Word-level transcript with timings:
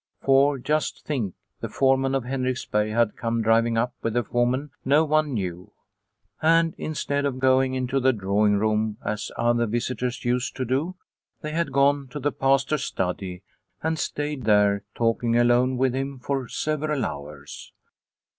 For 0.23 0.57
just 0.57 1.05
think, 1.05 1.35
the 1.59 1.69
fore 1.69 1.95
man 1.95 2.15
of 2.15 2.23
Henriksberg 2.23 2.89
had 2.91 3.15
come 3.15 3.43
driving 3.43 3.77
up 3.77 3.93
with 4.01 4.17
a 4.17 4.23
woman 4.31 4.71
no 4.83 5.05
one 5.05 5.35
knew, 5.35 5.73
and 6.41 6.73
instead 6.79 7.23
of 7.23 7.37
going 7.37 7.75
into 7.75 7.99
the 7.99 8.11
drawing 8.11 8.55
room 8.57 8.97
as 9.05 9.29
other 9.37 9.67
visitors 9.67 10.25
used 10.25 10.55
to 10.55 10.65
do, 10.65 10.95
they 11.41 11.51
had 11.51 11.71
gone 11.71 12.07
to 12.07 12.19
the 12.19 12.31
Pastor's 12.31 12.83
study 12.83 13.43
and 13.83 13.99
stayed 13.99 14.45
there 14.45 14.83
talking 14.95 15.37
alone 15.37 15.77
with 15.77 15.93
him 15.93 16.17
for 16.17 16.47
several 16.47 17.05
hours. 17.05 17.71